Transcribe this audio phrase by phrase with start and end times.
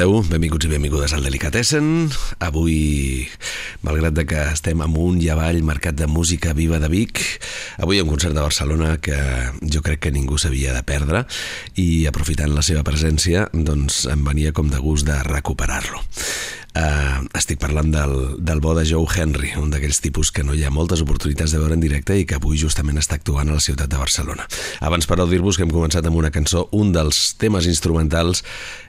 [0.00, 0.22] Esteu?
[0.32, 2.08] Benvinguts i benvingudes al Delicatessen.
[2.40, 3.26] Avui,
[3.84, 7.20] malgrat de que estem amunt i avall, mercat de música viva de Vic,
[7.84, 9.18] avui hi ha un concert de Barcelona que
[9.60, 11.26] jo crec que ningú s'havia de perdre
[11.76, 16.00] i aprofitant la seva presència, doncs em venia com de gust de recuperar-lo.
[16.70, 20.62] Uh, estic parlant del, del bo de Joe Henry, un d'aquells tipus que no hi
[20.62, 23.64] ha moltes oportunitats de veure en directe i que avui justament està actuant a la
[23.64, 24.46] ciutat de Barcelona.
[24.86, 28.44] Abans, però, dir-vos que hem començat amb una cançó, un dels temes instrumentals,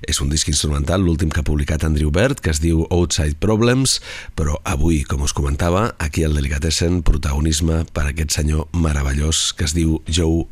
[0.05, 3.97] és un disc instrumental, l'últim que ha publicat Andrew Bird, que es diu Outside Problems,
[4.37, 9.73] però avui, com us comentava, aquí al Delicatessen, protagonisme per aquest senyor meravellós que es
[9.77, 10.45] diu Joe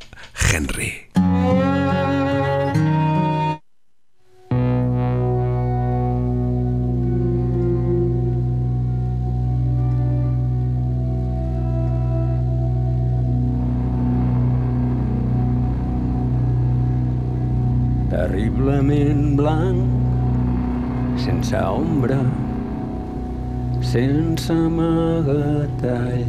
[0.50, 0.96] Henry.
[1.20, 1.69] Música terriblement
[21.50, 22.20] sense ombra,
[23.82, 26.28] sense amagatall,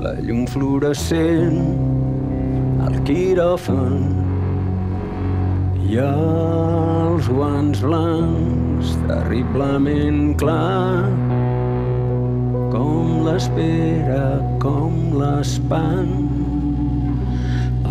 [0.00, 1.58] la llum fluorescent,
[2.80, 3.98] el quiròfan
[5.84, 11.04] i els guants blancs, terriblement clar,
[12.72, 14.24] com l'espera,
[14.62, 16.14] com l'espant,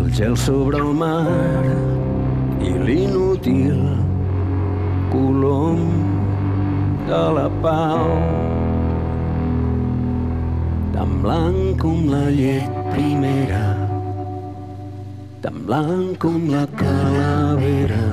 [0.00, 1.62] el gel sobre el mar,
[2.58, 3.86] i l'inútil
[5.14, 6.11] colom
[7.12, 8.04] de la pau.
[10.94, 13.66] Tan blanc com la llet primera
[15.42, 18.06] tan blanc com la calavera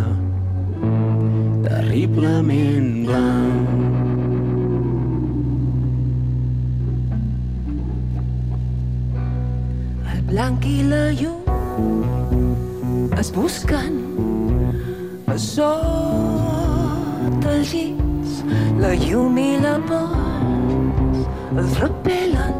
[1.68, 3.68] terriblement blanc.
[10.16, 11.42] El blanc i la llum
[13.22, 13.94] es busquen
[15.40, 17.99] sota els llits
[18.79, 22.53] la llum i la por es repel·len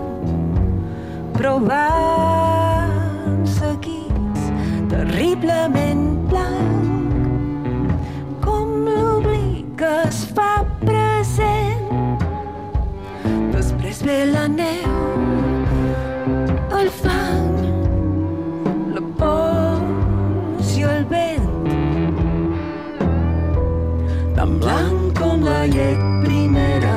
[1.38, 4.50] però van seguits
[4.92, 7.94] terriblement blanc
[8.44, 10.50] com l'oblit que es fa
[10.84, 11.88] present.
[13.56, 14.92] Després ve la neu
[16.82, 17.64] el fang
[18.98, 21.50] la pols i el vent.
[24.36, 26.09] Tan blanc com la llet
[26.40, 26.89] me made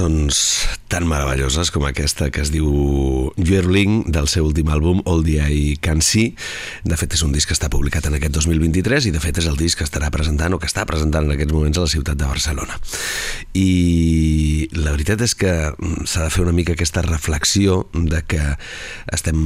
[0.00, 2.70] cançons tan meravelloses com aquesta que es diu
[3.36, 6.32] Yearling del seu últim àlbum All the I Can See.
[6.88, 9.48] De fet és un disc que està publicat en aquest 2023 i de fet és
[9.50, 12.16] el disc que estarà presentant o que està presentant en aquests moments a la ciutat
[12.16, 12.80] de Barcelona
[13.56, 15.52] i la veritat és que
[16.06, 18.42] s'ha de fer una mica aquesta reflexió de que
[19.10, 19.38] estem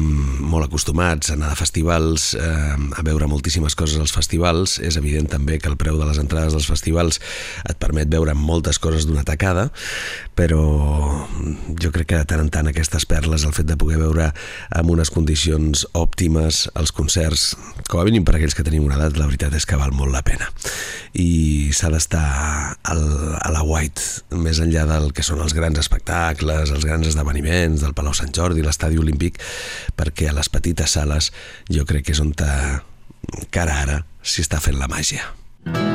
[0.45, 5.31] molt acostumats a anar a festivals eh, a veure moltíssimes coses als festivals és evident
[5.33, 7.21] també que el preu de les entrades dels festivals
[7.65, 9.71] et permet veure moltes coses d'una tacada
[10.35, 10.61] però
[11.81, 14.31] jo crec que de tant en tant aquestes perles, el fet de poder veure
[14.75, 17.53] amb unes condicions òptimes els concerts,
[17.89, 20.13] com a mínim per aquells que tenim una edat, la veritat és que val molt
[20.15, 20.51] la pena.
[21.15, 22.25] I s'ha d'estar
[22.83, 22.95] a
[23.55, 23.94] la White,
[24.35, 28.65] més enllà del que són els grans espectacles, els grans esdeveniments del Palau Sant Jordi,
[28.65, 29.41] l'Estadi Olímpic,
[29.97, 31.33] perquè a les petites sales
[31.71, 32.51] jo crec que és on te,
[33.55, 35.27] cara ara s'hi està fent la màgia.
[35.65, 35.94] Sunday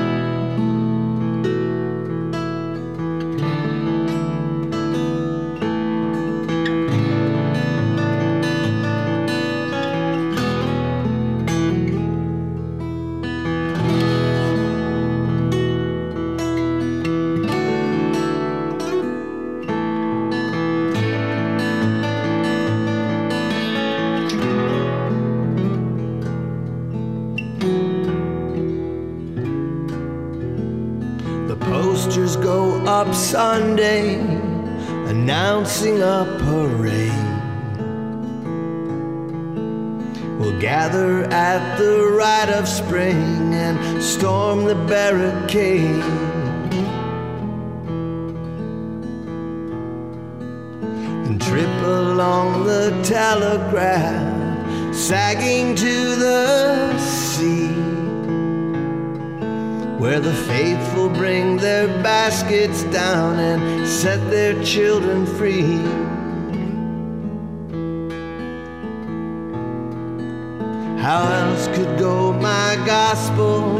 [72.89, 73.79] gospel?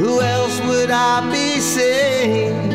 [0.00, 2.74] Who else would I be saved?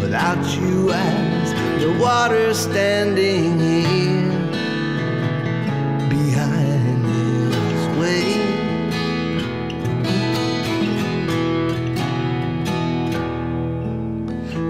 [0.00, 4.32] Without you as the water standing here
[6.08, 7.04] behind
[7.52, 8.62] this wave.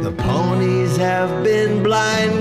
[0.02, 2.39] The ponies have been blinded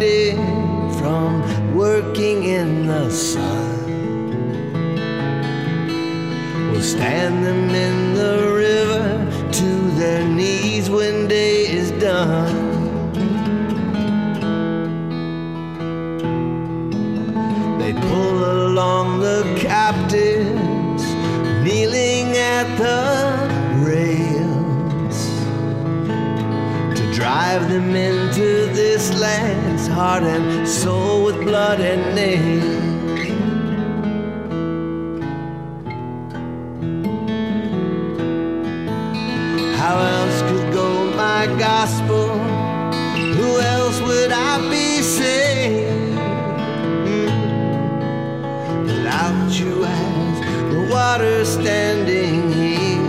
[7.00, 12.54] stand them in the river to their knees when day is done.
[17.80, 21.06] They pull along the captives,
[21.64, 23.08] kneeling at the
[23.90, 25.20] rails
[27.00, 32.79] to drive them into this land's heart and soul with blood and nails.
[41.60, 42.30] Gospel?
[43.36, 46.16] Who else would I be saved?
[48.86, 50.40] Without you as
[50.74, 53.02] the water standing here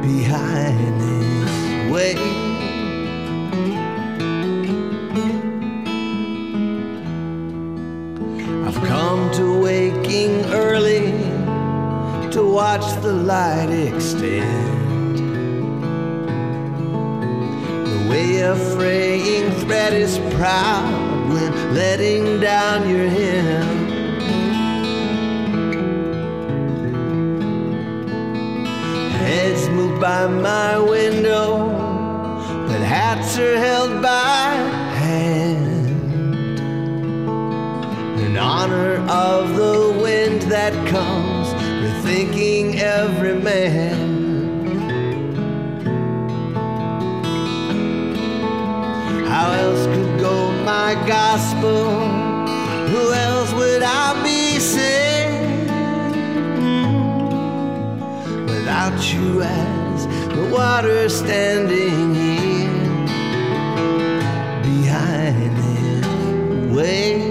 [0.00, 2.14] behind this way.
[8.66, 11.10] I've come to waking early
[12.30, 14.63] to watch the light extend.
[18.40, 23.84] A fraying thread is proud when letting down your hem.
[29.24, 31.92] Heads move by my window
[32.74, 34.54] but hats are held by
[35.02, 35.86] hand
[38.18, 41.48] in honor of the wind that comes
[41.84, 42.53] rethinking every
[50.94, 52.08] my gospel
[52.88, 55.66] who else would i be saying
[58.46, 62.70] without you as the water standing here
[64.62, 67.23] behind dissemble what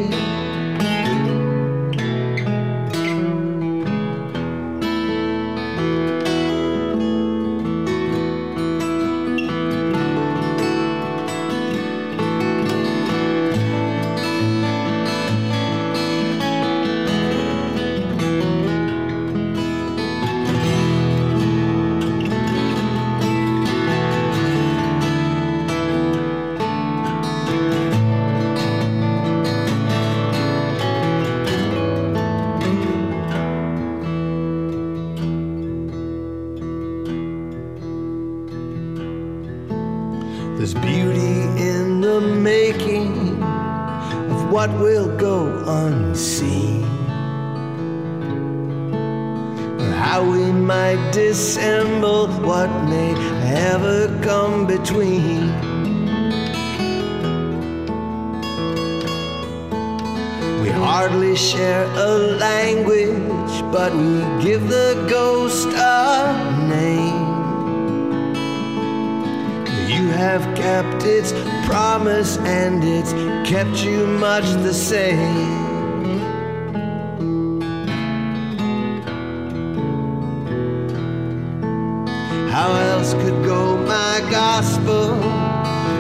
[83.13, 85.15] else could go my gospel?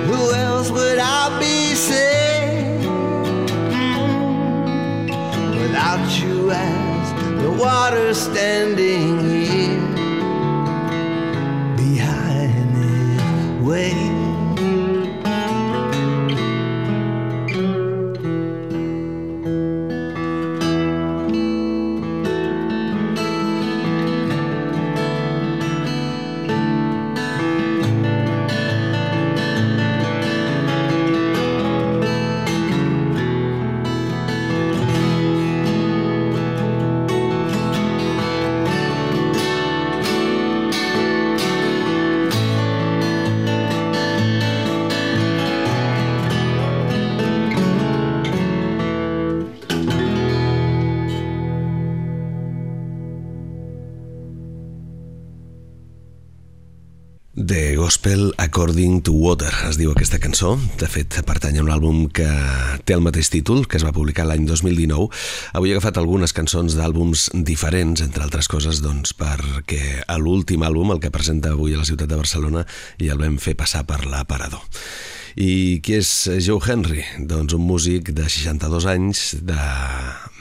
[0.05, 2.79] Who else would I be saying?
[5.59, 8.82] Without you as the water standing
[58.03, 60.57] Gospel According to Water es diu aquesta cançó.
[60.75, 62.25] De fet, pertany a un àlbum que
[62.83, 65.07] té el mateix títol, que es va publicar l'any 2019.
[65.55, 70.91] Avui he agafat algunes cançons d'àlbums diferents, entre altres coses, doncs, perquè a l'últim àlbum,
[70.91, 72.65] el que presenta avui a la ciutat de Barcelona,
[72.99, 74.67] ja el vam fer passar per l'aparador.
[75.39, 76.11] I qui és
[76.43, 77.07] Joe Henry?
[77.23, 79.61] Doncs un músic de 62 anys de,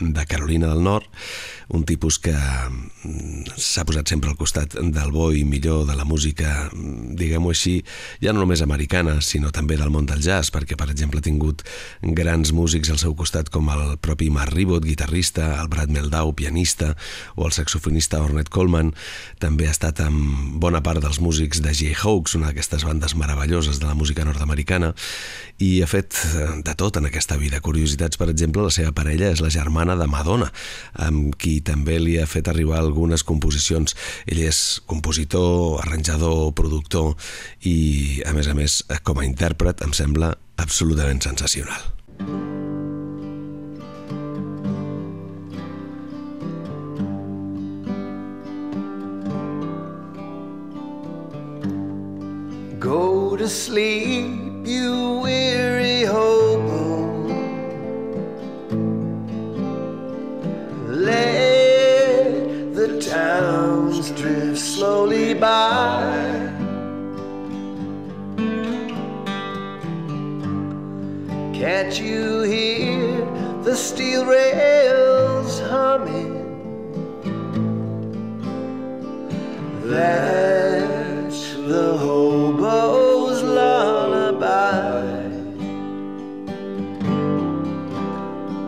[0.02, 1.06] de Carolina del Nord,
[1.72, 6.04] un tipus que mm, s'ha posat sempre al costat del bo i millor de la
[6.04, 7.78] música, mm, diguem-ho així,
[8.20, 11.64] ja no només americana, sinó també del món del jazz, perquè, per exemple, ha tingut
[12.02, 16.92] grans músics al seu costat com el propi Mark Ribot, guitarrista, el Brad Meldau, pianista,
[17.36, 18.92] o el saxofonista Ornette Coleman.
[19.40, 23.88] També ha estat amb bona part dels músics de Jayhawks, una d'aquestes bandes meravelloses de
[23.88, 24.92] la música nord-americana,
[25.62, 27.62] i ha fet eh, de tot en aquesta vida.
[27.64, 30.50] Curiositats, per exemple, la seva parella és la germana de Madonna,
[31.00, 33.96] amb qui també li ha fet arribar algunes composicions.
[34.26, 37.14] Ell és compositor, arranjador, productor
[37.68, 41.90] i, a més a més, com a intèrpret em sembla absolutament sensacional.
[52.82, 55.81] Go to sleep, you weary
[64.10, 66.50] drift slowly by.
[71.54, 73.24] Can't you hear
[73.62, 76.32] the steel rails humming?
[79.84, 85.12] That's the hobo's lullaby.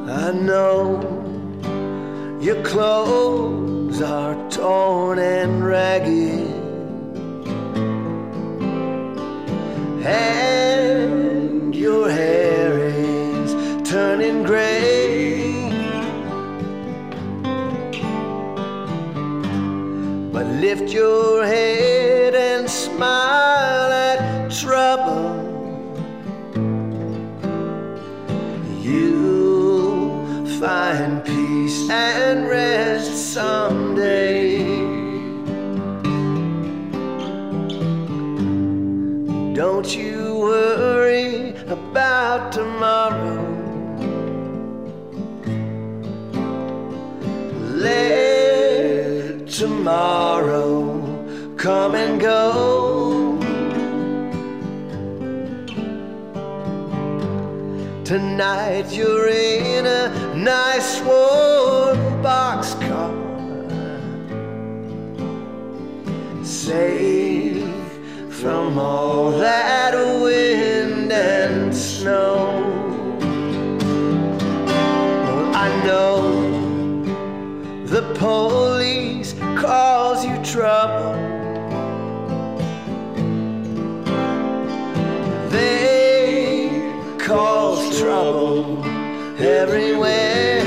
[0.09, 1.01] I know
[2.41, 2.63] your
[3.95, 6.49] clothes are torn and ragged,
[10.05, 13.55] and your hair is
[13.89, 15.71] turning gray.
[20.33, 25.34] But lift your head and smile at trouble.
[31.95, 34.59] And rest someday.
[39.55, 43.43] Don't you worry about tomorrow.
[47.87, 50.67] Let tomorrow
[51.57, 53.39] come and go.
[58.05, 61.54] Tonight you're in a nice warm
[62.35, 63.13] boxcar,
[66.45, 67.63] safe
[68.41, 69.95] from all that
[70.25, 72.37] wind and snow.
[75.25, 76.19] Well, I know
[77.95, 79.31] the police
[79.65, 81.15] cause you trouble.
[85.51, 86.83] They
[87.29, 88.85] cause trouble
[89.39, 90.64] everywhere.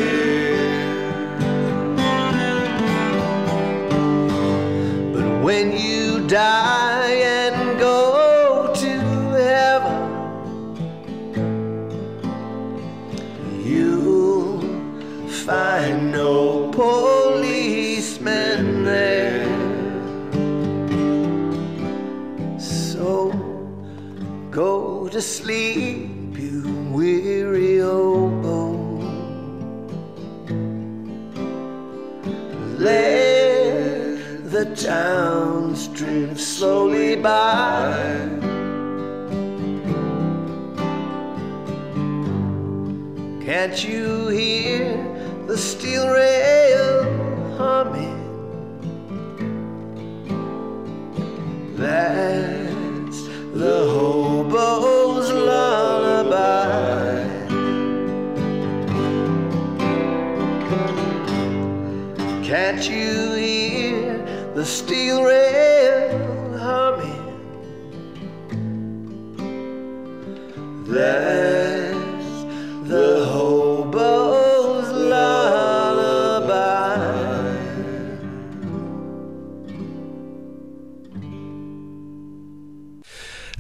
[34.88, 37.92] Towns drift slowly by.
[43.44, 44.96] Can't you hear
[45.46, 47.04] the steel rail
[47.58, 48.16] humming?
[51.76, 53.24] That's
[53.62, 56.78] the hobo's lullaby.
[62.42, 63.27] Can't you
[64.58, 67.26] the steel rail humming?
[70.90, 72.34] That's
[72.90, 76.58] the hobo's lullaby.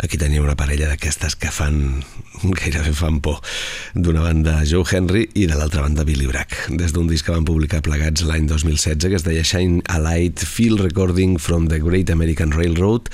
[0.01, 2.01] Aquí tenia una parella d'aquestes que fan
[2.43, 3.41] gairebé fan por
[3.95, 6.54] d'una banda Joe Henry i de l'altra banda Billy Bragg.
[6.78, 10.43] Des d'un disc que van publicar plegats l'any 2016 que es deia Shine a Light
[10.45, 13.10] Field Recording from the Great American Railroad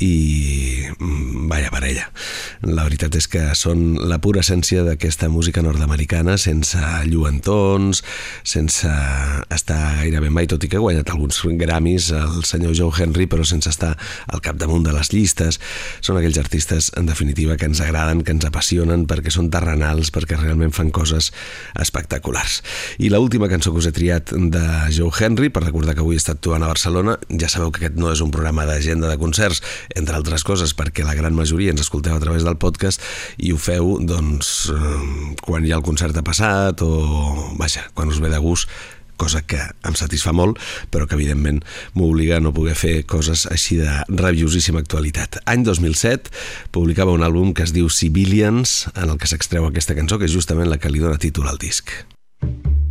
[0.00, 2.08] i mm, vaya parella.
[2.64, 8.02] La veritat és que són la pura essència d'aquesta música nord-americana sense lluentons
[8.42, 8.88] sense
[9.54, 13.44] estar gairebé mai tot i que ha guanyat alguns Grammys el senyor Joe Henry però
[13.44, 13.94] sense estar
[14.26, 15.60] al capdamunt de les llistes.
[16.04, 20.38] Són aquells artistes en definitiva que ens agraden, que ens apassionen perquè són terrenals, perquè
[20.38, 21.32] realment fan coses
[21.82, 22.60] espectaculars.
[23.02, 24.64] I l última cançó que us he triat de
[24.94, 28.12] Joe Henry, per recordar que avui estat actuant a Barcelona, ja sabeu que aquest no
[28.12, 29.62] és un programa d'agenda de concerts,
[29.96, 33.02] entre altres coses perquè la gran majoria ens escolteu a través del podcast
[33.38, 38.20] i ho feu doncs, eh, quan ha el concert ha passat o, vaja, quan us
[38.22, 38.68] ve de gust
[39.20, 41.62] cosa que em satisfà molt, però que evidentment
[41.94, 45.40] m'obliga a no poder fer coses així de rabiosíssima actualitat.
[45.50, 46.32] Any 2007
[46.74, 50.34] publicava un àlbum que es diu Civilians, en el que s'extreu aquesta cançó, que és
[50.34, 51.90] justament la que li dona títol al disc.
[52.44, 52.83] The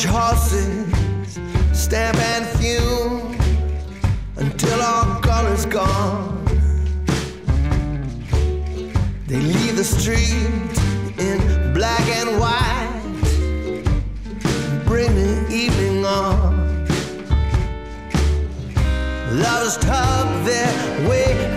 [0.00, 1.38] carriage horses
[1.72, 3.36] stamp and fume
[4.36, 6.44] until all color's gone.
[9.26, 10.78] They leave the street
[11.18, 13.02] in black and white,
[14.86, 16.86] bring the evening on.
[19.32, 21.49] Lovers tug their way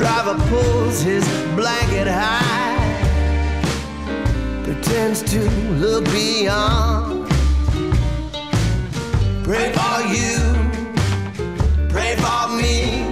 [0.00, 2.74] driver pulls his blanket high,
[4.64, 5.40] pretends to
[5.74, 7.28] look beyond.
[9.44, 10.38] Pray for you,
[11.90, 13.04] pray for me,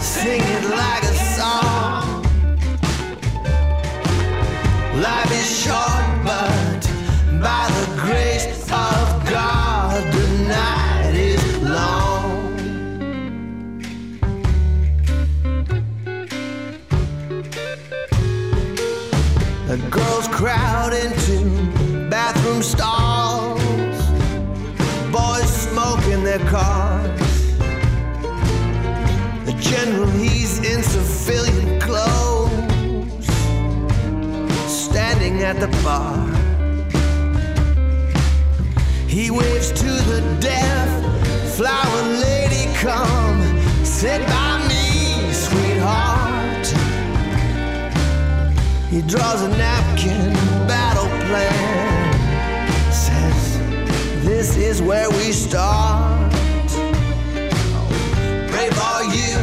[0.00, 2.22] sing it like a song.
[5.02, 6.82] Life is short, but
[7.42, 10.26] by the grace of God, the
[35.46, 36.26] at the bar.
[39.06, 40.88] He waves to the deaf
[41.54, 43.38] flower lady, come
[43.84, 46.66] sit by me, sweetheart.
[48.90, 50.32] He draws a napkin,
[50.66, 52.12] battle plan.
[52.92, 53.58] Says,
[54.24, 56.32] This is where we start.
[58.50, 59.36] Pray for you,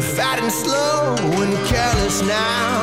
[0.00, 2.80] They're fat and slow and careless now.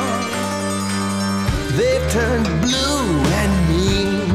[1.76, 3.02] They've turned blue
[3.40, 4.30] and mean.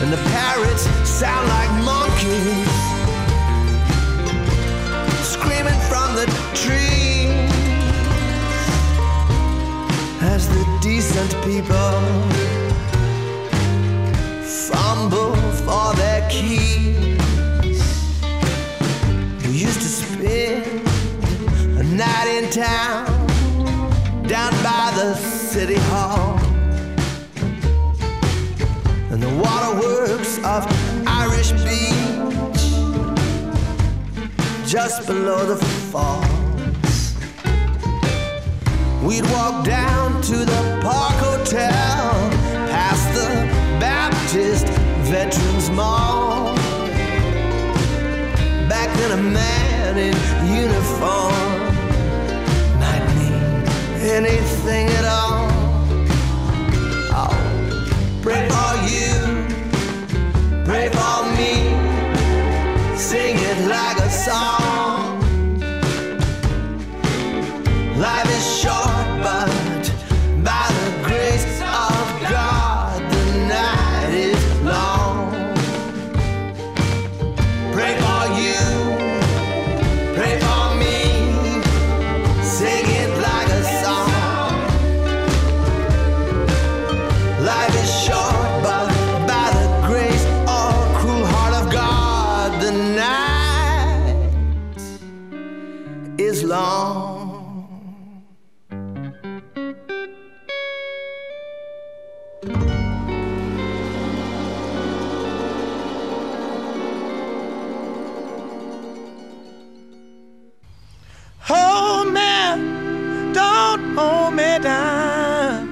[0.00, 2.70] And the parrots sound like monkeys
[5.26, 7.50] screaming from the trees
[10.22, 11.98] as the decent people
[14.70, 15.34] fumble
[15.66, 16.73] for their keys.
[21.96, 23.06] night in town,
[24.26, 26.38] down by the city hall.
[29.10, 30.66] And the waterworks of
[31.06, 32.64] Irish Beach,
[34.66, 35.56] just below the
[35.92, 37.14] falls.
[39.04, 42.10] We'd walk down to the Park Hotel,
[42.70, 43.28] past the
[43.78, 44.66] Baptist
[45.12, 46.56] Veterans Mall.
[48.68, 50.16] Back then, a man in
[50.48, 51.33] uniform
[54.14, 55.23] anything at all.
[96.18, 97.52] is long.
[111.50, 112.04] Oh,
[113.32, 115.64] don't hold me down.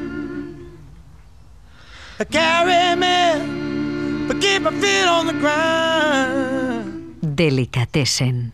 [2.31, 7.17] Carry me, but keep my feet on the ground.
[7.37, 8.53] Delicatessen.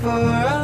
[0.00, 0.57] for us.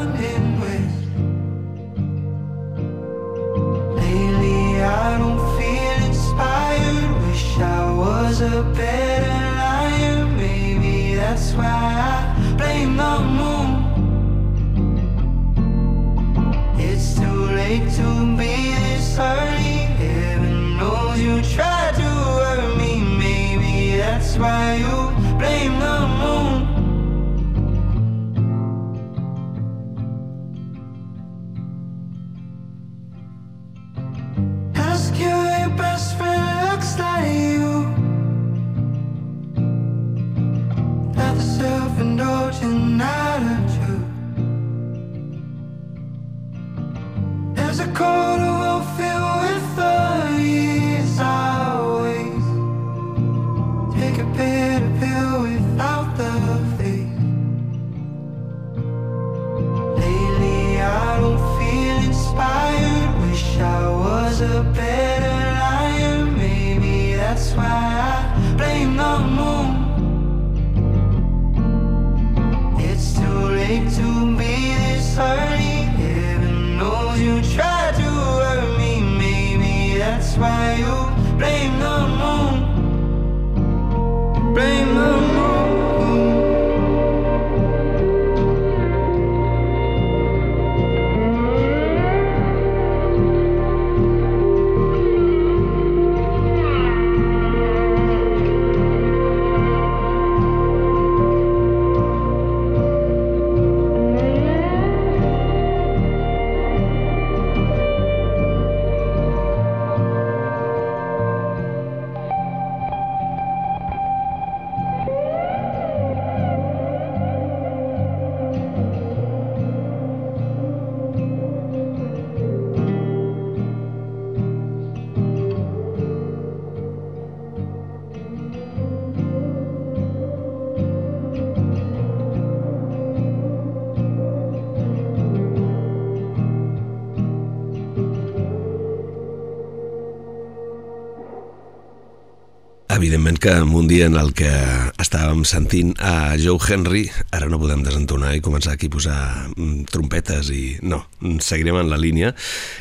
[143.14, 144.50] Evidentment que en un dia en el que
[144.98, 149.18] estàvem sentint a Joe Henry, ara no podem desentonar i començar aquí a posar
[149.52, 150.62] mm, trompetes i...
[150.82, 150.98] No,
[151.38, 152.32] seguirem en la línia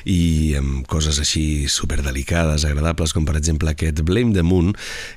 [0.10, 4.72] i amb coses així superdelicades, agradables, com per exemple aquest Blame the Moon,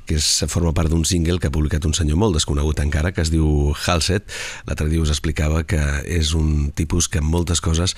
[0.04, 3.24] que és, forma part d'un single que ha publicat un senyor molt desconegut encara, que
[3.24, 4.28] es diu Halset.
[4.68, 7.96] L'altre dia us explicava que és un tipus que en moltes coses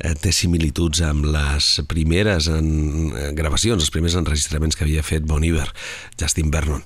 [0.00, 2.68] eh, té similituds amb les primeres en,
[3.14, 5.70] eh, gravacions, els primers enregistraments que havia fet Bon Iver,
[6.18, 6.82] Justin Vernon,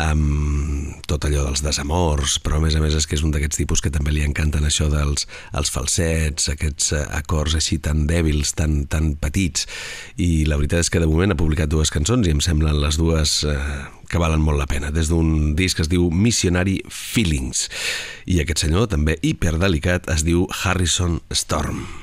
[0.00, 3.60] amb tot allò dels desamors, però a més a més és que és un d'aquests
[3.60, 8.54] tipus que també li encanten això dels els falsets, aquests eh, acords així tan dèbils,
[8.56, 9.68] tan, tan petits,
[10.16, 13.00] i la veritat és que de moment ha publicat dues cançons i em semblen les
[13.00, 13.56] dues eh,
[14.10, 17.68] que valen molt la pena, des d'un disc que es diu Missionary Feelings,
[18.26, 21.99] i aquest senyor també hiperdelicat es diu Harrison Storm.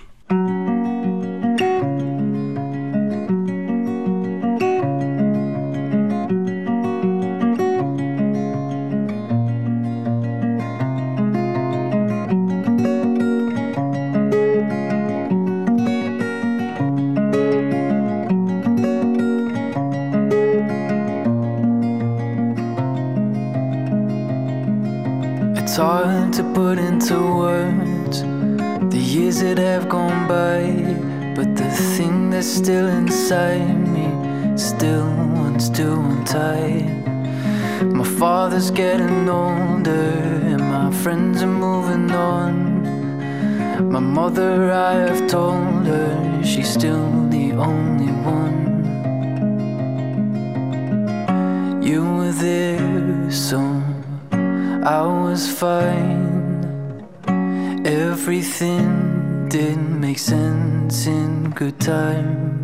[25.77, 30.63] Hard to put into words the years that have gone by,
[31.35, 34.07] but the thing that's still inside me
[34.57, 36.81] still wants to untie.
[37.83, 40.13] My father's getting older,
[40.51, 43.91] and my friends are moving on.
[43.91, 48.63] My mother, I have told her she's still the only one.
[51.83, 53.76] You were there, so.
[54.87, 57.03] I was fine.
[57.85, 62.55] Everything didn't make sense in good time.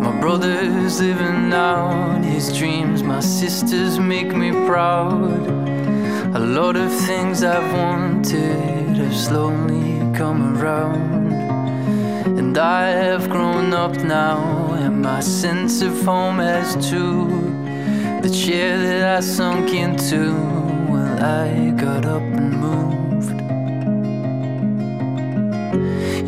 [0.00, 3.02] My brother's living out his dreams.
[3.02, 5.61] My sisters make me proud.
[6.34, 11.30] A lot of things I've wanted have slowly come around.
[12.38, 17.28] And I have grown up now, and my sense of home has too.
[18.22, 20.32] The chair that I sunk into,
[20.88, 23.38] well, I got up and moved.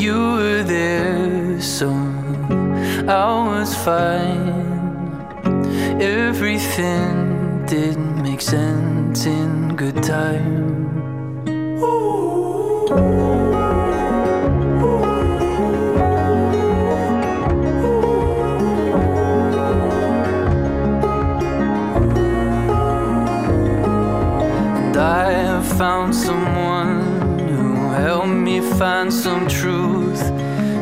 [0.02, 1.88] You were there, so
[3.08, 4.52] I was fine.
[5.98, 10.64] Everything didn't make sense in good time.
[24.94, 30.22] Have found someone who helped me find some truth.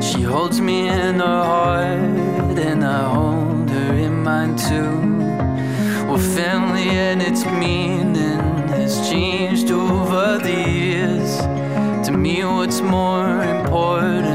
[0.03, 4.93] She holds me in her heart, and I hold her in mine too.
[6.07, 8.12] Well, family and its meaning
[8.95, 11.39] has changed over the years.
[12.07, 14.32] To me, what's more important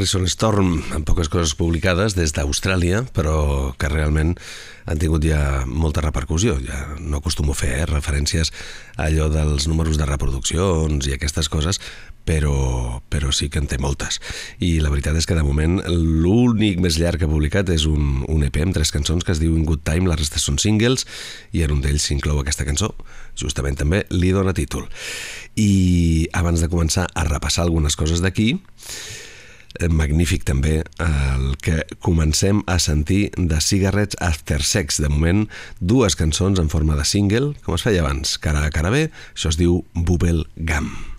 [0.00, 4.30] Harrison Storm, amb poques coses publicades des d'Austràlia, però que realment
[4.88, 6.54] han tingut ja molta repercussió.
[6.64, 8.48] Ja no acostumo a fer eh, referències
[8.96, 11.82] a allò dels números de reproduccions i aquestes coses,
[12.24, 14.22] però, però sí que en té moltes.
[14.56, 18.24] I la veritat és que de moment l'únic més llarg que ha publicat és un,
[18.24, 21.04] un EP amb tres cançons que es diu In Good Time, la resta són singles,
[21.52, 22.94] i en un d'ells s'inclou aquesta cançó.
[23.36, 24.88] Justament també li dona títol.
[25.60, 28.54] I abans de començar a repassar algunes coses d'aquí,
[29.90, 35.00] magnífic també el que comencem a sentir de Cigarettes After Sex.
[35.02, 35.46] De moment,
[35.80, 39.52] dues cançons en forma de single, com es feia abans, cara a cara bé, això
[39.52, 41.09] es diu Bubble Gum.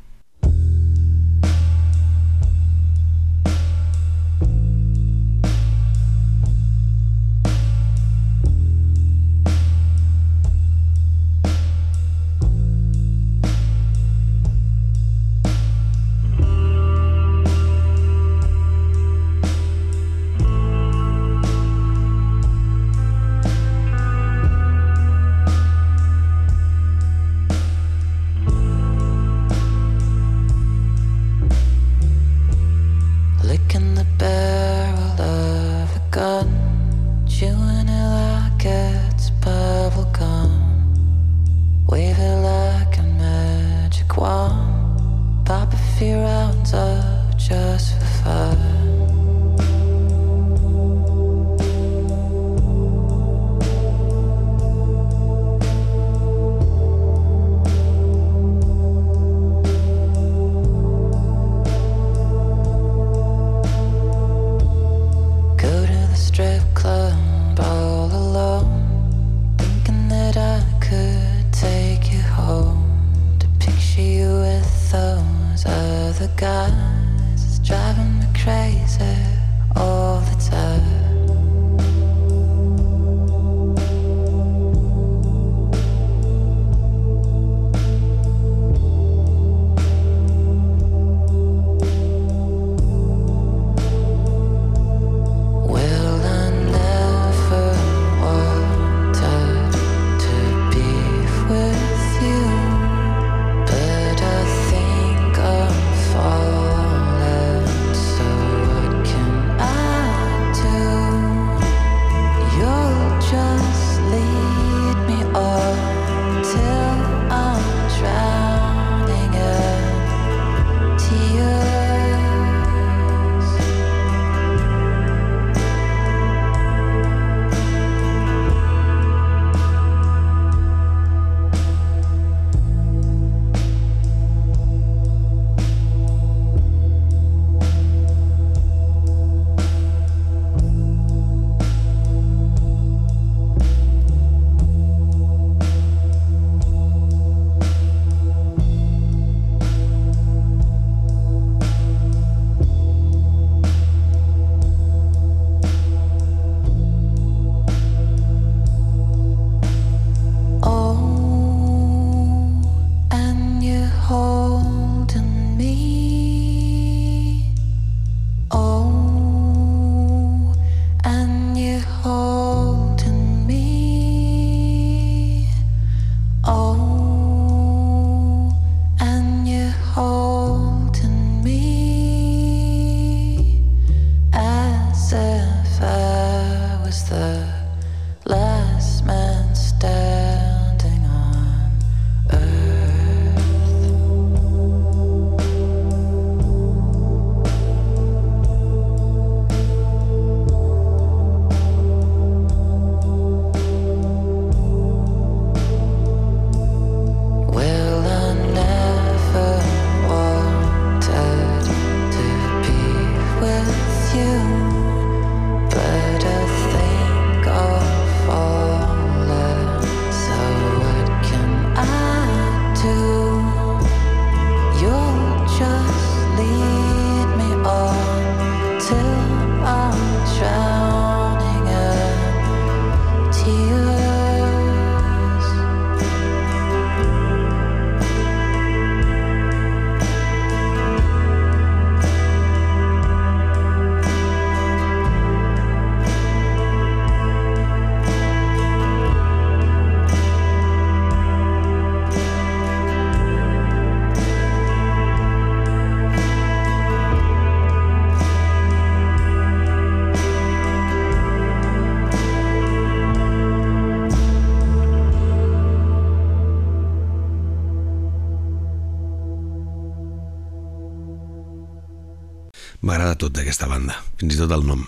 [273.21, 274.81] Tot d'aquesta banda, fins i tot el nom.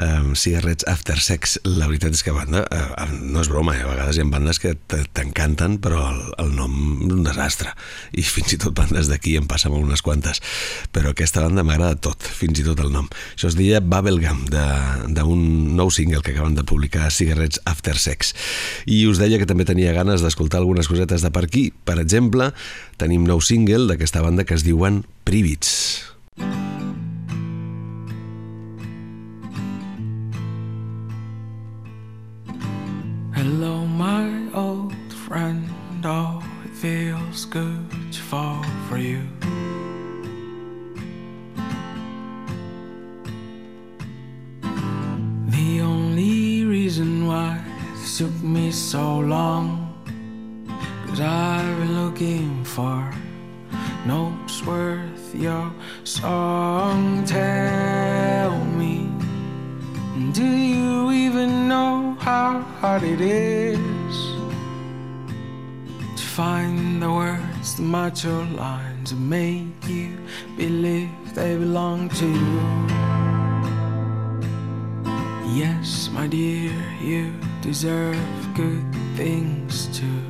[0.00, 3.82] Um, Cigarettes After Sex, la veritat és que banda, uh, no és broma, eh?
[3.84, 6.74] a vegades hi ha bandes que t'encanten, però el, el nom
[7.08, 7.74] un desastre.
[8.14, 10.42] I fins i tot bandes d'aquí em passa amb unes quantes.
[10.94, 13.08] Però aquesta banda m'agrada tot, fins i tot el nom.
[13.34, 15.44] Això es deia Bubblegum, d'un
[15.78, 18.34] nou single que acaben de publicar, Cigarettes After Sex.
[18.86, 21.68] I us deia que també tenia ganes d'escoltar algunes cosetes de per aquí.
[21.84, 22.52] Per exemple,
[23.00, 25.74] tenim nou single d'aquesta banda que es diuen Privits.
[26.36, 26.73] Hello,
[37.54, 39.22] good to fall for you.
[45.50, 47.62] The only reason why
[47.94, 49.68] it took me so long,
[51.06, 53.08] cause I've been looking for
[54.04, 57.24] notes worth your song.
[57.24, 59.08] Tell me,
[60.32, 64.16] do you even know how hard it is
[66.16, 70.18] to find the words that match your lines and make you
[70.56, 72.60] believe they belong to you?
[75.56, 78.18] Yes, my dear, you deserve
[78.54, 78.84] good
[79.16, 80.22] things too.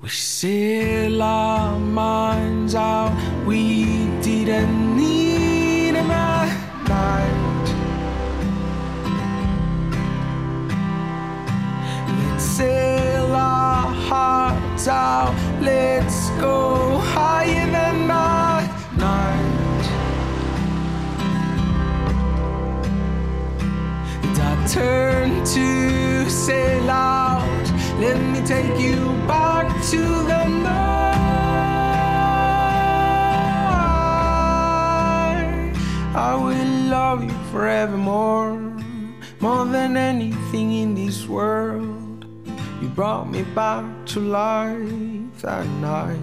[0.00, 3.12] We sail our minds out,
[3.46, 6.64] we didn't need a night.
[12.08, 12.93] Let's hearts
[14.88, 18.70] out, let's go high in the night.
[24.22, 27.66] It's our turn to sail out.
[28.00, 31.14] Let me take you back to the night.
[36.14, 38.58] I will love you forevermore,
[39.40, 42.03] more than anything in this world.
[42.84, 46.18] You brought me back to life that night.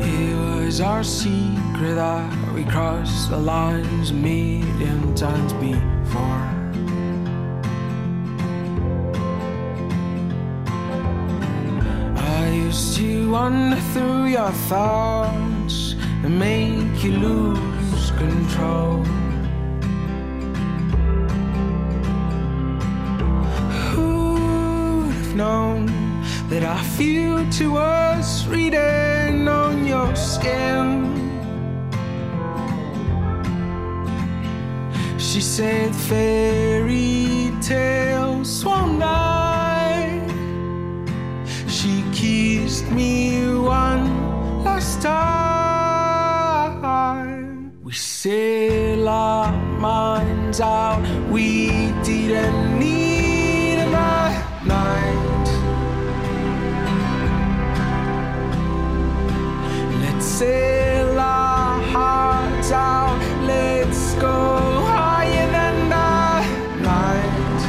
[0.00, 6.42] It was our secret that we crossed the lines a million times before.
[12.16, 15.94] I used to wander through your thoughts
[16.24, 19.04] and make you lose control.
[26.58, 31.04] That our future was written on your skin?
[35.18, 40.24] She said fairy tales one night.
[41.68, 45.92] She kissed me one last time.
[47.84, 51.02] We sail our minds out.
[51.30, 52.65] We didn't
[60.36, 63.18] sail our hearts out.
[63.46, 66.50] Let's go higher than night.
[66.90, 67.62] night.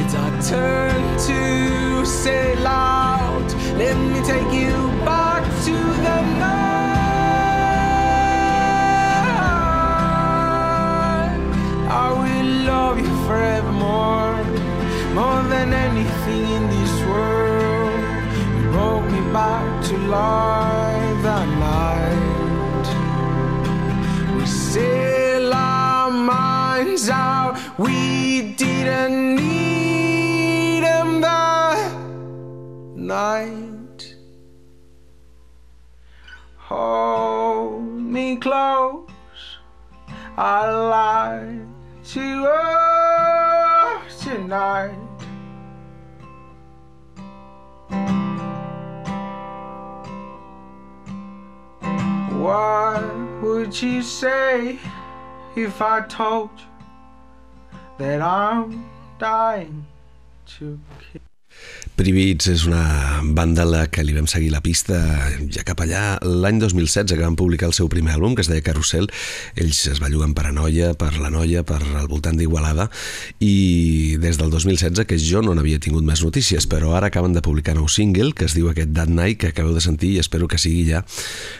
[0.00, 3.50] It's our turn to sail out.
[3.82, 5.76] Let me take you back to
[6.06, 6.70] the night.
[11.90, 14.36] I will love you forevermore,
[15.18, 16.79] more than anything in this
[19.32, 22.88] back to life that night.
[24.36, 27.56] We sail our minds out.
[27.78, 31.92] We didn't need them that
[32.96, 34.16] night.
[36.56, 39.08] Hold me close.
[40.36, 41.60] I lie
[42.14, 45.09] to us tonight.
[52.40, 53.04] What
[53.42, 54.78] would you say
[55.54, 56.64] if I told you
[57.98, 58.88] that I'm
[59.18, 59.84] dying
[60.56, 60.80] to
[61.12, 61.19] kill?
[62.00, 64.96] Privits és una banda la que li vam seguir la pista
[65.52, 66.14] ja cap allà.
[66.24, 69.10] L'any 2016 que van publicar el seu primer àlbum que es deia Carrusel
[69.60, 72.86] ells es belluguen per Anoia, per la Noia per al voltant d'Igualada
[73.44, 77.44] i des del 2016 que jo no n'havia tingut més notícies però ara acaben de
[77.44, 80.48] publicar nou single que es diu aquest That Night que acabeu de sentir i espero
[80.48, 81.04] que sigui ja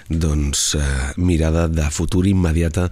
[0.09, 0.87] doncs eh,
[1.21, 2.89] mirada de futur immediata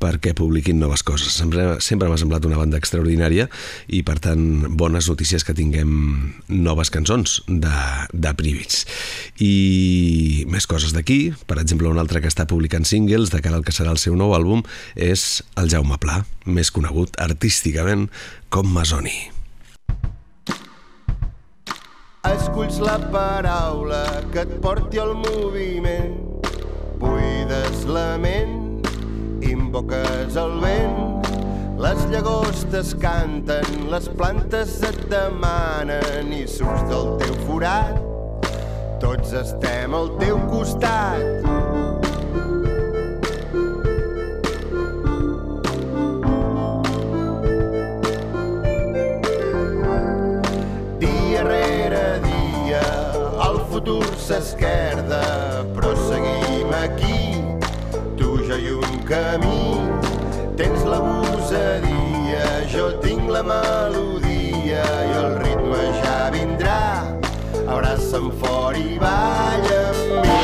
[0.00, 1.32] perquè publiquin noves coses.
[1.36, 3.48] Sempre, sempre m'ha semblat una banda extraordinària
[3.88, 5.90] i per tant bones notícies que tinguem
[6.48, 7.72] noves cançons de,
[8.12, 8.84] de Privits.
[9.42, 13.66] I més coses d'aquí, per exemple, un altre que està publicant singles de cara al
[13.66, 14.64] que serà el seu nou àlbum
[14.94, 18.08] és el Jaume Pla, més conegut artísticament
[18.50, 19.30] com Masoni.
[22.28, 26.18] Esculls la paraula que et porti al moviment,
[27.00, 28.82] buides la ment,
[29.40, 31.29] invoques el vent,
[31.80, 37.96] les llagostes canten, les plantes et demanen i surts del teu forat.
[39.00, 41.24] Tots estem al teu costat.
[51.00, 52.84] Dia rere dia
[53.48, 55.24] el futur s'esquerda,
[55.72, 57.40] però seguim aquí,
[58.20, 59.80] tu, jo i un camí
[60.60, 61.29] tens la gosadia,
[62.72, 66.82] jo tinc la melodia i el ritme ja vindrà.
[67.66, 70.38] Abraça'm fort i balla amb mi.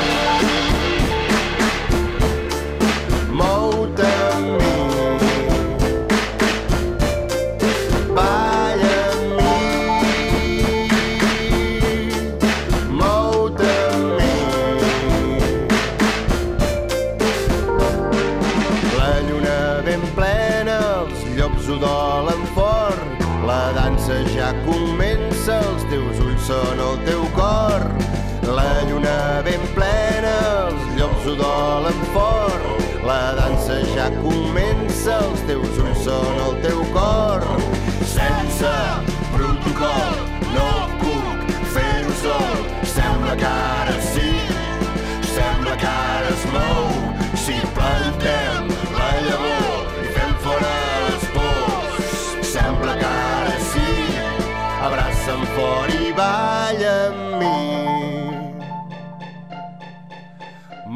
[3.41, 4.75] Mou-te amb mi.
[8.17, 9.27] Balla amb
[21.69, 23.25] udolen fort.
[23.47, 27.85] La dansa ja comença, els teus ulls són el teu cor.
[28.57, 30.35] La lluna ben plena,
[30.67, 32.71] els llops udolen fort.
[33.07, 37.47] La dansa ja comença, els teus ulls són el teu cor.
[38.17, 39.16] Sense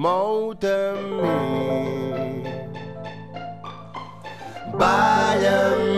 [0.02, 2.52] Mou-te amb mi.
[4.80, 5.89] Balla amb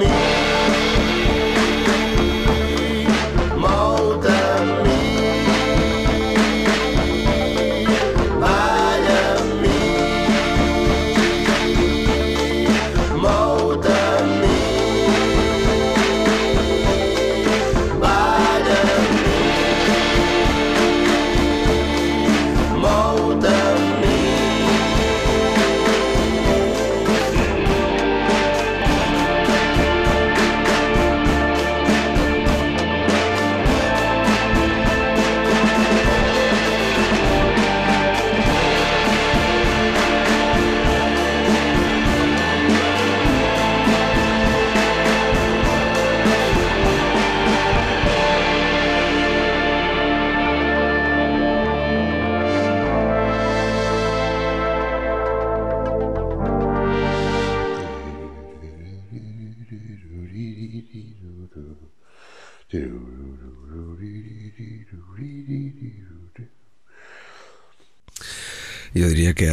[68.92, 69.48] Jo diria que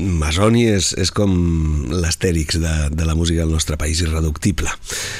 [0.00, 1.32] Masoni és, és com
[1.92, 4.72] l'astèrix de, de la música del nostre país, irreductible.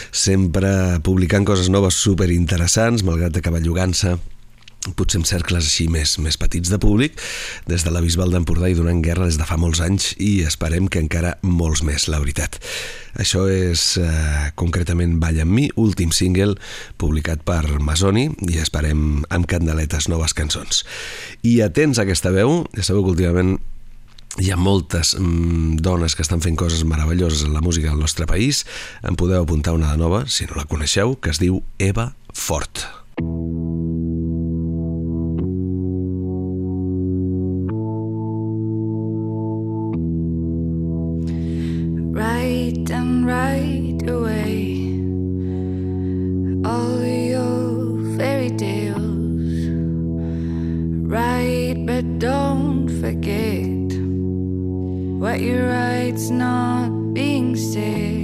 [0.08, 0.70] Sempre
[1.04, 4.16] publicant coses noves superinteressants, malgrat de cavallugant-se
[4.96, 7.18] potser en cercles així més, més petits de públic,
[7.70, 10.88] des de la Bisbal d'Empordà i donant guerra des de fa molts anys i esperem
[10.90, 12.58] que encara molts més, la veritat.
[13.22, 16.56] Això és eh, concretament Balla amb mi, últim single
[16.98, 20.82] publicat per Masoni i esperem amb candeletes noves cançons.
[21.46, 23.58] I atents a aquesta veu, ja sabeu que últimament
[24.40, 28.26] hi ha moltes mm, dones que estan fent coses meravelloses en la música del nostre
[28.26, 28.64] país.
[29.04, 32.88] En podeu apuntar una de nova, si no la coneixeu, que es diu Eva Fort.
[33.20, 33.91] right
[43.24, 44.78] right away.
[46.64, 49.66] All your fairy tales,
[51.06, 53.68] right, but don't forget
[55.20, 58.22] what you write's not being said.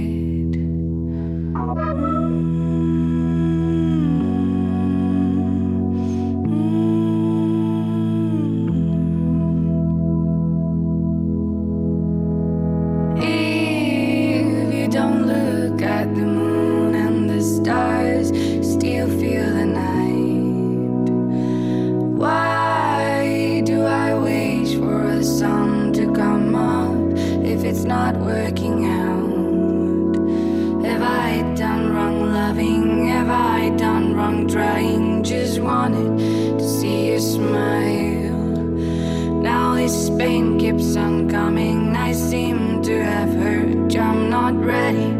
[40.19, 41.95] Pain keeps on coming.
[41.95, 43.95] I seem to have hurt.
[43.95, 45.18] I'm not ready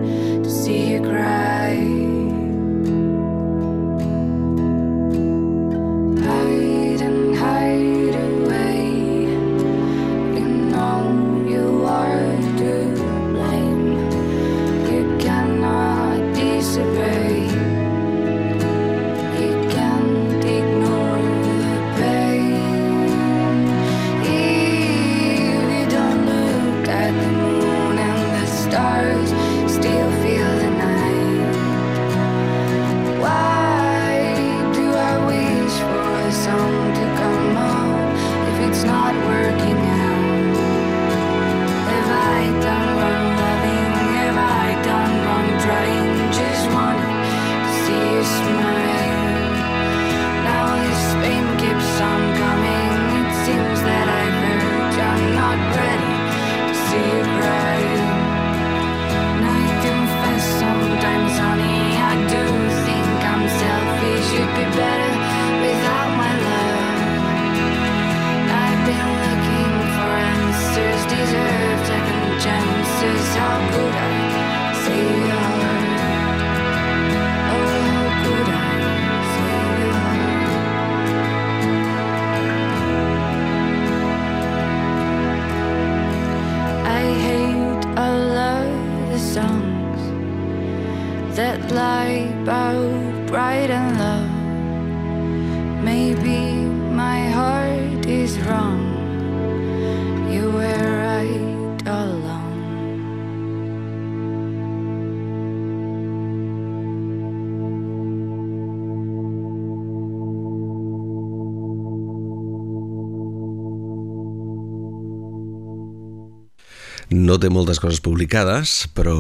[117.10, 119.16] No té moltes coses publicades, però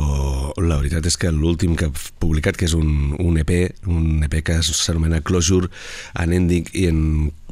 [0.61, 3.53] la veritat és que l'últim que ha publicat, que és un, un EP,
[3.89, 5.71] un EP que s'anomena Closure,
[6.13, 6.99] an Ending in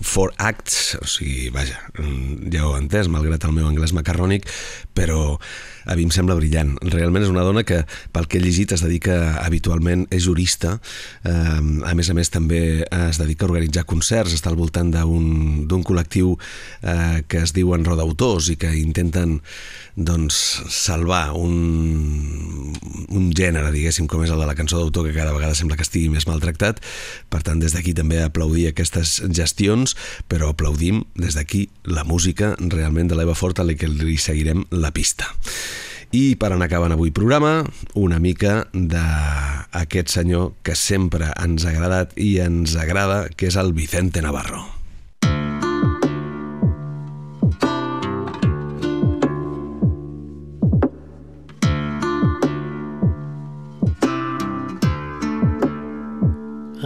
[0.02, 1.80] Four Acts, o sigui, vaja,
[2.54, 4.46] ja ho he entès, malgrat el meu anglès macarrònic,
[4.98, 5.38] però
[5.88, 6.76] a mi em sembla brillant.
[6.84, 7.80] Realment és una dona que,
[8.14, 10.76] pel que he llegit, es dedica habitualment, és jurista,
[11.24, 15.84] eh, a més a més també es dedica a organitzar concerts, està al voltant d'un
[15.88, 19.40] col·lectiu eh, que es diuen Rodautors i que intenten
[19.98, 20.36] doncs,
[20.70, 22.74] salvar un,
[23.10, 25.88] un gènere, diguéssim, com és el de la cançó d'autor, que cada vegada sembla que
[25.88, 26.84] estigui més maltractat.
[27.32, 29.87] Per tant, des d'aquí també aplaudir aquestes gestions,
[30.28, 34.66] però aplaudim des d'aquí la música realment de l'Eva Fort, a la que li seguirem
[34.72, 35.30] la pista.
[36.16, 37.66] I per anar acabant avui programa,
[38.00, 43.74] una mica d'aquest senyor que sempre ens ha agradat i ens agrada, que és el
[43.76, 44.64] Vicente Navarro.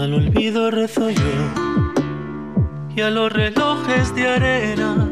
[0.01, 1.70] Al olvido rezo yo
[2.95, 5.09] y a los relojes de arena,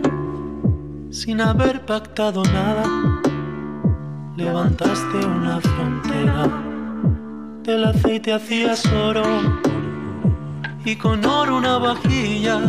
[1.11, 2.83] sin haber pactado nada,
[4.35, 6.47] levantaste una frontera.
[7.63, 9.23] Del aceite hacías oro
[10.83, 12.59] y con oro una vajilla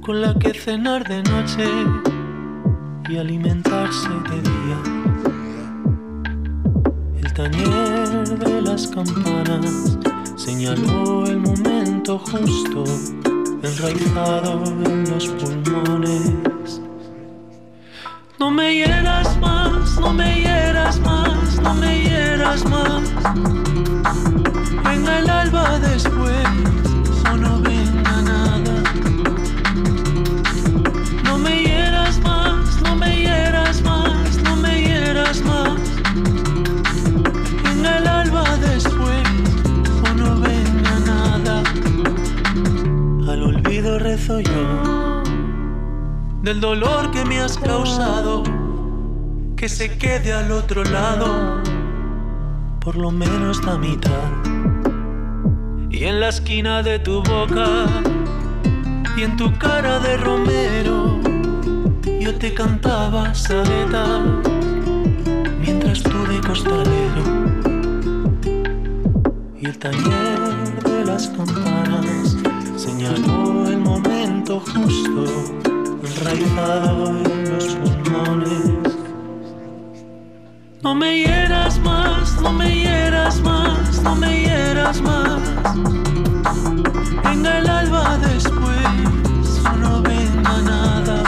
[0.00, 1.68] con la que cenar de noche
[3.08, 4.78] y alimentarse de día.
[7.22, 9.98] El tañer de las campanas
[10.36, 12.84] señaló el momento justo,
[13.62, 16.80] enraizado en los pulmones.
[18.38, 21.39] No me hieras más, no me hieras más,
[46.50, 48.42] del dolor que me has causado,
[49.54, 51.62] que se quede al otro lado,
[52.80, 54.32] por lo menos la mitad.
[55.90, 57.86] Y en la esquina de tu boca
[59.16, 61.20] y en tu cara de romero,
[62.20, 64.18] yo te cantaba saleta
[65.60, 67.22] mientras tú de costalero.
[69.56, 72.36] Y el taller de las campanas
[72.76, 75.49] señaló el momento justo,
[76.22, 78.62] los pulmones.
[80.82, 85.40] No me hieras más, no me hieras más, no me hieras más.
[87.24, 91.22] Venga el alba después, no venga nada.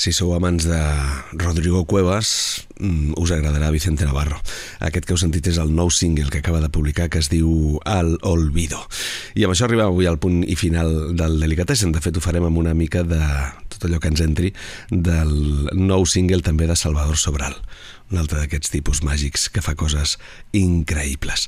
[0.00, 0.78] Si sou amants de
[1.36, 4.38] Rodrigo Cuevas, mm, us agradarà Vicente Navarro.
[4.80, 7.76] Aquest que heu sentit és el nou single que acaba de publicar que es diu
[7.84, 8.80] Al Olvido.
[9.36, 11.92] I amb això arribem avui al punt i final del Delicatessen.
[11.92, 13.20] De fet, ho farem amb una mica de
[13.68, 14.54] tot allò que ens entri
[14.88, 17.60] del nou single també de Salvador Sobral
[18.10, 20.16] un altre d'aquests tipus màgics que fa coses
[20.56, 21.46] increïbles.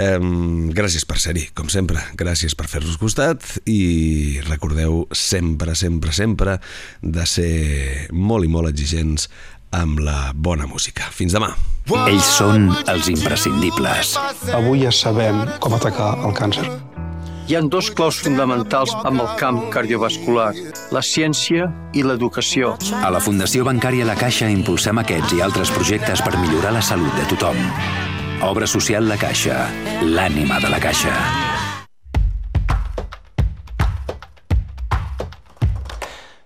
[0.00, 2.00] Um, gràcies per ser-hi, com sempre.
[2.18, 6.58] Gràcies per fer-nos costat i recordeu sempre, sempre, sempre
[7.02, 9.28] de ser molt i molt exigents
[9.72, 11.08] amb la bona música.
[11.12, 11.52] Fins demà.
[12.06, 14.16] Ells són els imprescindibles.
[14.52, 16.68] Avui ja sabem com atacar el càncer.
[17.48, 20.52] Hi han dos claus fonamentals amb el camp cardiovascular,
[20.94, 22.76] la ciència i l'educació.
[23.02, 27.10] A la Fundació Bancària La Caixa impulsem aquests i altres projectes per millorar la salut
[27.18, 27.58] de tothom.
[28.46, 29.58] Obra social La Caixa,
[30.06, 31.16] l'ànima de la Caixa.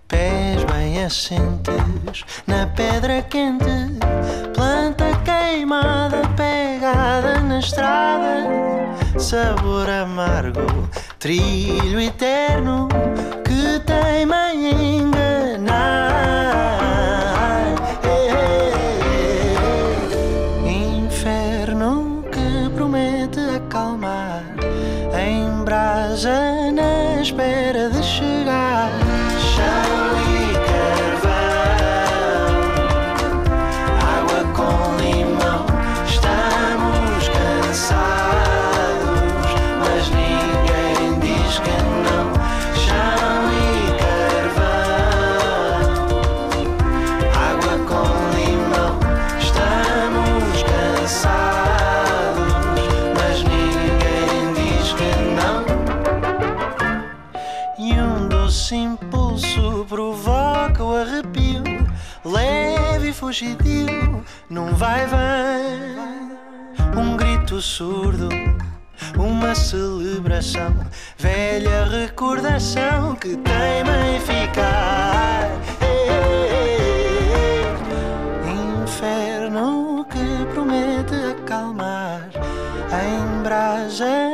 [0.09, 3.77] Pés bem assentes na pedra quente,
[4.57, 6.25] planta queimada
[6.97, 8.49] pegada na estrada,
[9.19, 10.67] sabor amargo,
[11.19, 12.89] trilho eterno
[13.45, 16.76] que teima em enganar.
[63.27, 65.97] Fugidio, num vai-vem.
[66.97, 68.29] Um grito surdo,
[69.19, 70.73] uma celebração,
[71.19, 75.51] velha recordação que teima em ficar.
[78.85, 82.31] Inferno que promete acalmar,
[82.93, 84.26] em brasa